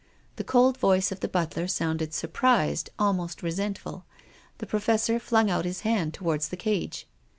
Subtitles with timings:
[0.37, 4.07] The cold voice of the butler sounded surprised, almost resentful.
[4.57, 7.07] The Professor flung out his hand towards the cage.